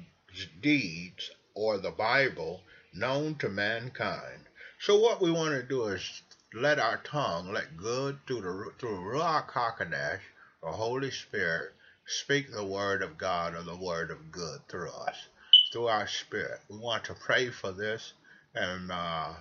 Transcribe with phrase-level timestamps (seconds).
[0.59, 4.47] deeds, or the Bible, known to mankind.
[4.81, 8.99] So what we want to do is let our tongue, let good through the through
[8.99, 10.19] Ruach Hakodesh,
[10.61, 11.73] the Holy Spirit
[12.05, 15.27] speak the word of God or the word of good through us,
[15.71, 16.59] through our spirit.
[16.67, 18.11] We want to pray for this
[18.53, 19.35] and uh,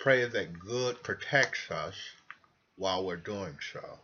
[0.00, 1.96] pray that good protects us
[2.76, 3.98] while we're doing so.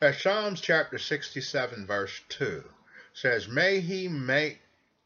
[0.00, 2.64] As Psalms chapter 67, verse 2
[3.12, 4.60] says, May he make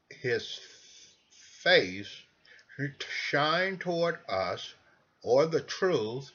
[0.09, 0.61] his
[1.63, 2.23] face
[3.29, 4.75] shine toward us,
[5.23, 6.31] or the truth,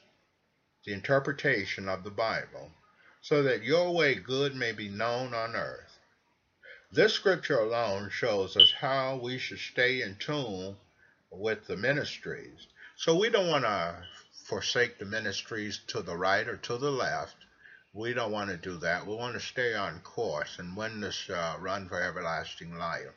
[0.84, 2.70] the interpretation of the Bible
[3.20, 5.98] so that your way good may be known on earth.
[6.92, 10.76] This scripture alone shows us how we should stay in tune
[11.30, 12.66] with the ministries.
[12.96, 14.02] So we don't want to
[14.44, 17.36] forsake the ministries to the right or to the left.
[17.92, 19.06] We don't want to do that.
[19.06, 23.14] We want to stay on course and win this uh, run for everlasting life.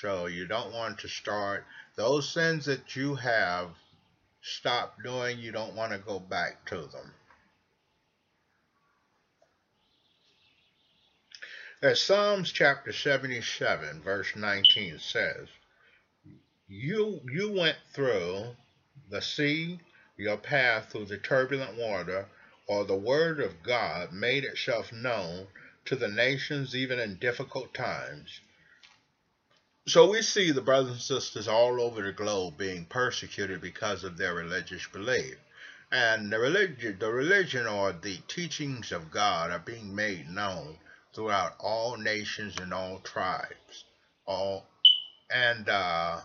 [0.00, 1.64] So you don't want to start
[1.96, 3.70] those sins that you have
[4.42, 7.14] stopped doing, you don't want to go back to them.
[11.84, 15.48] As Psalms chapter 77, verse 19 says,
[16.66, 18.56] you, you went through
[19.10, 19.78] the sea,
[20.16, 22.26] your path through the turbulent water,
[22.66, 25.46] or the word of God made itself known
[25.84, 28.40] to the nations even in difficult times.
[29.86, 34.16] So we see the brothers and sisters all over the globe being persecuted because of
[34.16, 35.36] their religious belief.
[35.92, 40.78] And the religion, the religion or the teachings of God are being made known
[41.14, 43.84] throughout all nations and all tribes.
[44.26, 44.66] All
[45.30, 46.20] and uh,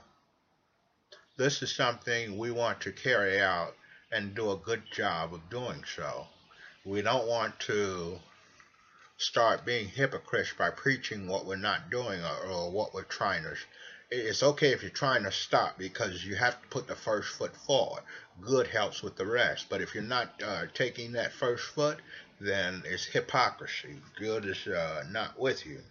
[1.38, 3.75] this is something we want to carry out
[4.11, 6.28] and do a good job of doing so.
[6.85, 8.19] We don't want to
[9.17, 13.55] start being hypocrites by preaching what we're not doing or, or what we're trying to.
[14.11, 17.55] It's okay if you're trying to stop because you have to put the first foot
[17.55, 18.01] forward.
[18.41, 19.67] Good helps with the rest.
[19.69, 21.99] But if you're not uh, taking that first foot,
[22.39, 24.01] then it's hypocrisy.
[24.17, 25.83] Good is uh, not with you.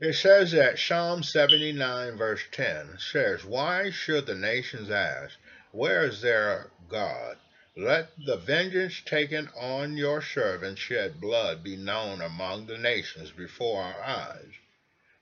[0.00, 5.36] It says that Psalm 79 verse 10 says, Why should the nations ask,
[5.70, 7.38] Where is their God?
[7.76, 13.82] Let the vengeance taken on your servants shed blood be known among the nations before
[13.82, 14.52] our eyes.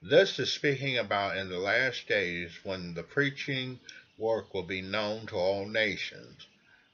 [0.02, 3.78] This is speaking about in the last days when the preaching
[4.18, 6.46] work will be known to all nations.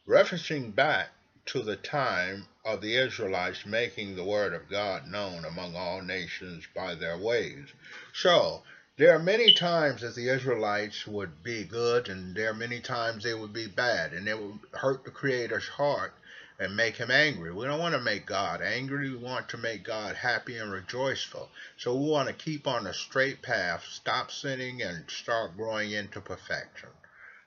[0.06, 1.10] Referencing back
[1.46, 6.64] to the time of the Israelites making the word of God known among all nations
[6.74, 7.66] by their ways.
[8.12, 8.62] So,
[8.98, 13.24] there are many times that the Israelites would be good, and there are many times
[13.24, 16.12] they would be bad, and it would hurt the Creator's heart
[16.58, 17.52] and make him angry.
[17.52, 19.08] We don't want to make God angry.
[19.10, 21.48] We want to make God happy and rejoiceful.
[21.78, 26.20] So we want to keep on a straight path, stop sinning, and start growing into
[26.20, 26.90] perfection.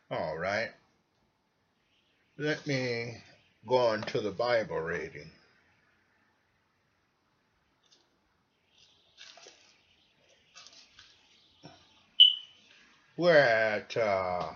[0.09, 0.71] All right.
[2.37, 3.21] Let me
[3.67, 5.29] going to the Bible reading.
[13.17, 14.49] We're at uh,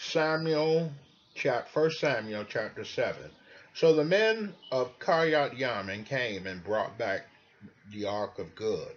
[0.00, 0.92] Samuel,
[1.34, 3.16] chap, 1 Samuel chapter 7.
[3.74, 7.26] So the men of Kiryat Yearim came and brought back
[7.92, 8.94] the ark of good.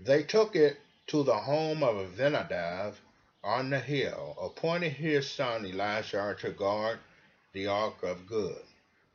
[0.00, 2.94] They took it to the home of Abinadab
[3.44, 6.98] on the hill, appointed his son Eleazar to guard
[7.52, 8.62] the ark of good.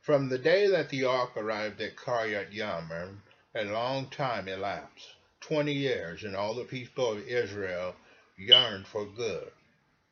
[0.04, 3.22] From the day that the ark arrived at Kiryat Yearim,
[3.54, 7.96] a long time elapsed, twenty years, and all the people of Israel
[8.36, 9.50] yearned for good.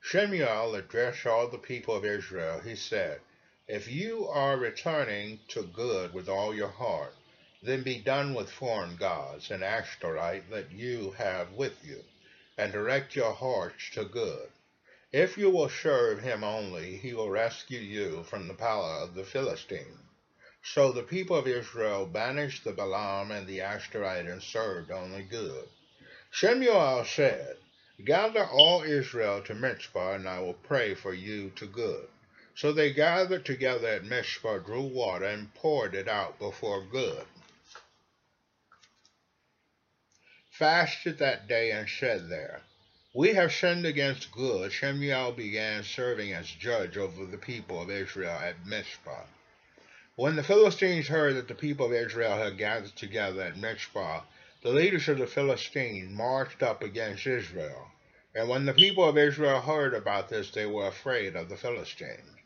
[0.00, 2.60] Shemuel addressed all the people of Israel.
[2.60, 3.20] He said,
[3.68, 7.14] If you are returning to good with all your heart,
[7.62, 12.02] then be done with foreign gods and Ashtoreth that you have with you,
[12.56, 14.48] and direct your hearts to good.
[15.12, 19.24] If you will serve him only, he will rescue you from the power of the
[19.24, 19.98] Philistines.
[20.62, 25.68] So the people of Israel banished the Baalim and the Ashtoreth and served only good.
[26.30, 27.58] Shemuel said,
[28.02, 32.08] Gather all Israel to Mizpah, and I will pray for you to good.
[32.54, 37.26] So they gathered together at Mizpah, drew water, and poured it out before good.
[40.50, 42.62] Fasted that day and said there,
[43.14, 44.72] we have sinned against good.
[44.72, 49.26] Shemuel began serving as judge over the people of Israel at Mizpah.
[50.16, 54.22] When the Philistines heard that the people of Israel had gathered together at Mizpah,
[54.62, 57.90] the leaders of the Philistines marched up against Israel.
[58.34, 62.38] And when the people of Israel heard about this, they were afraid of the Philistines.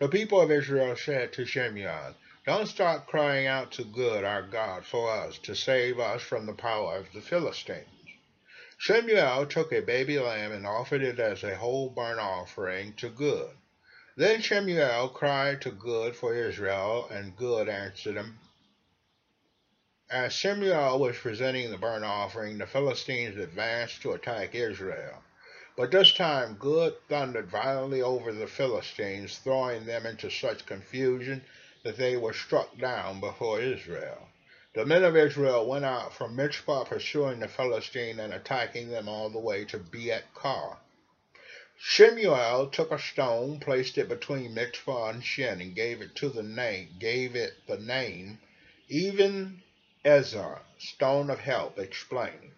[0.00, 2.14] The people of Israel said to Shemuel,
[2.46, 6.54] Don't stop crying out to good our God for us, to save us from the
[6.54, 7.93] power of the Philistines.
[8.76, 13.56] Shemuel took a baby lamb and offered it as a whole burnt offering to Good.
[14.16, 18.40] Then Shemuel cried to Good for Israel, and Good answered him.
[20.10, 25.22] As Shemuel was presenting the burnt offering, the Philistines advanced to attack Israel.
[25.76, 31.44] But this time Good thundered violently over the Philistines, throwing them into such confusion
[31.82, 34.28] that they were struck down before Israel.
[34.74, 39.30] The men of Israel went out from Mizpah pursuing the Philistine and attacking them all
[39.30, 40.78] the way to Beet Kar.
[41.78, 46.42] Shemuel took a stone, placed it between Mizpah and Shen, and gave it to the
[46.42, 48.40] name gave it the name
[48.88, 49.62] even
[50.04, 52.50] Ezer, stone of help, explaining,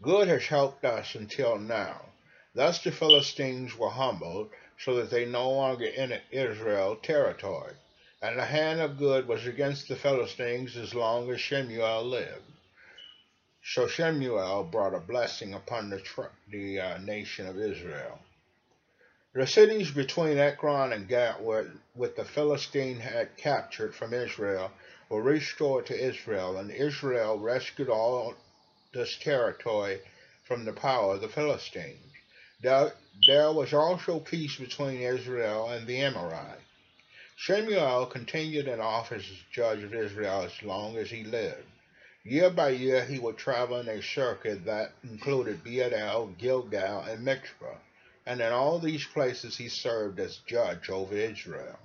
[0.00, 2.12] Good has helped us until now.
[2.54, 7.74] Thus the Philistines were humbled, so that they no longer entered Israel territory
[8.26, 12.42] and the hand of good was against the Philistines as long as Shemuel lived.
[13.62, 16.02] So Shemuel brought a blessing upon the,
[16.50, 18.18] the uh, nation of Israel.
[19.32, 24.72] The cities between Ekron and Gat, with the Philistine had captured from Israel,
[25.08, 28.34] were restored to Israel, and Israel rescued all
[28.92, 30.00] this territory
[30.44, 32.12] from the power of the Philistines.
[32.60, 32.92] There,
[33.24, 36.65] there was also peace between Israel and the Amorites.
[37.38, 41.68] Shemuel continued in office as judge of Israel as long as he lived.
[42.24, 47.78] Year by year he would travel in a circuit that included Bethel, Gilgal, and Mizpah,
[48.26, 51.78] and in all these places he served as judge over Israel.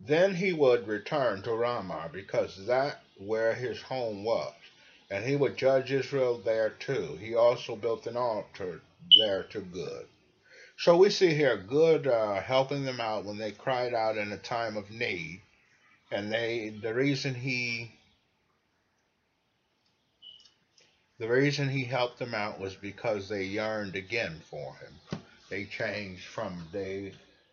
[0.00, 4.54] Then he would return to Ramah, because that where his home was,
[5.10, 7.16] and he would judge Israel there too.
[7.20, 8.80] He also built an altar
[9.18, 10.08] there to good.
[10.82, 14.36] So we see here good uh, helping them out when they cried out in a
[14.36, 15.40] time of need.
[16.10, 17.92] And they the reason he
[21.20, 25.22] the reason he helped them out was because they yearned again for him.
[25.50, 27.12] They changed from they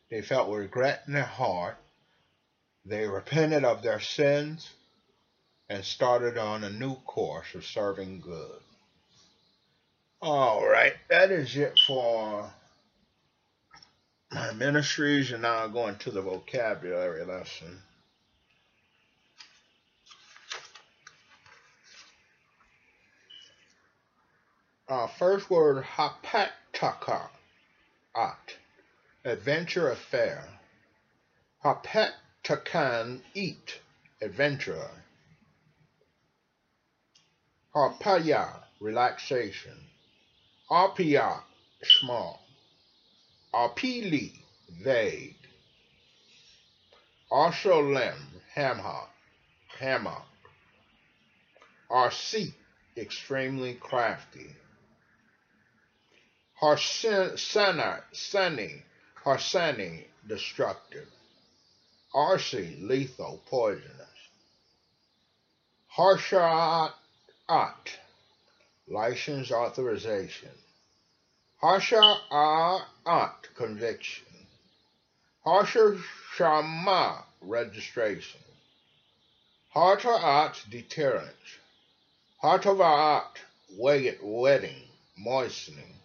[0.10, 1.78] they felt regret in their heart.
[2.84, 4.72] They repented of their sins
[5.70, 8.60] and started on a new course of serving good.
[10.20, 12.52] All right, that is it for
[14.32, 17.80] my ministries and now going to the vocabulary lesson.
[24.88, 27.30] Uh, first word, hapetaka,
[28.16, 28.56] at,
[29.24, 30.48] adventure affair.
[31.64, 33.80] Hapetakan, eat,
[34.22, 34.90] adventure.
[37.76, 39.78] Harpaya, relaxation.
[40.72, 41.42] Arpia,
[41.84, 42.42] small.
[43.54, 44.34] Arpili,
[44.70, 45.36] vague.
[47.32, 48.18] Arsholem,
[48.54, 49.10] hammock,
[49.80, 50.28] hammock.
[51.90, 52.54] Arsi,
[52.96, 54.56] extremely crafty.
[56.62, 58.84] Harsana, sunny,
[59.24, 61.08] Harsani, destructive.
[62.14, 64.08] Arsi, lethal, poisonous.
[65.98, 66.94] Harshat,
[68.88, 70.52] license authorization.
[71.62, 72.22] Harsha
[73.06, 74.26] Art conviction.
[75.44, 76.00] Harsha
[76.34, 78.40] Shama registration.
[79.76, 81.58] Hartaat deterrence.
[82.42, 83.26] Hartavat
[83.78, 84.84] wedding,
[85.18, 85.96] moistening.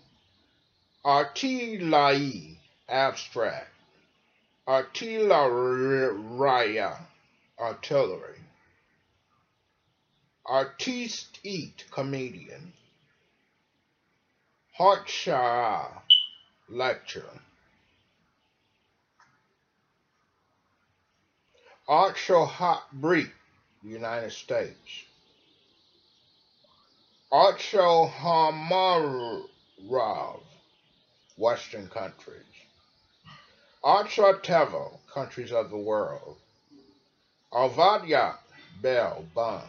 [1.04, 2.56] Artilai
[2.88, 3.70] abstract.
[4.66, 6.98] artillery, raya
[7.60, 8.40] artillery.
[10.46, 12.72] Artiste eat, comedian.
[14.76, 15.86] Hartshire,
[16.68, 17.30] lecture.
[21.88, 23.30] Archo Hot Breed,
[23.84, 25.04] United States.
[27.32, 29.46] Archo Hamarov,
[31.36, 32.42] Western countries.
[33.84, 36.36] Archatevo, countries of the world.
[37.52, 38.38] Alvadia,
[38.82, 39.62] Bell, Bun.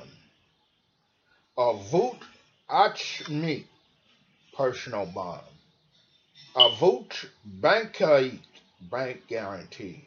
[1.56, 2.18] Avut
[2.68, 3.66] Achmi,
[4.56, 5.42] personal bond.
[6.56, 7.28] Avut
[7.60, 8.40] Bankait,
[8.90, 10.06] bank guarantee.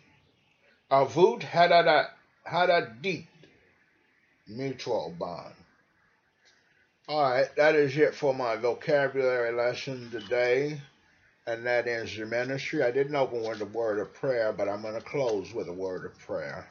[0.90, 3.26] Avut Hadadit,
[4.46, 5.54] mutual bond.
[7.08, 10.80] All right, that is it for my vocabulary lesson today.
[11.46, 12.82] And that ends the ministry.
[12.82, 15.72] I didn't open with a word of prayer, but I'm going to close with a
[15.72, 16.68] word of prayer.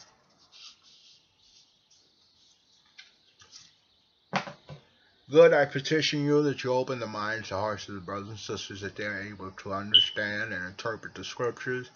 [5.29, 8.39] Good, I petition you that you open the minds and hearts of the brothers and
[8.39, 11.89] sisters that they are able to understand and interpret the scriptures.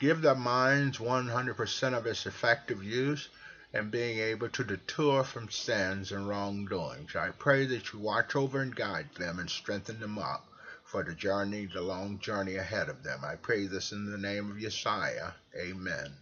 [0.00, 3.30] Give their minds 100% of its effective use
[3.72, 7.16] and being able to deter from sins and wrongdoings.
[7.16, 10.46] I pray that you watch over and guide them and strengthen them up
[10.84, 13.24] for the journey, the long journey ahead of them.
[13.24, 15.32] I pray this in the name of Yeshua.
[15.56, 16.12] Amen.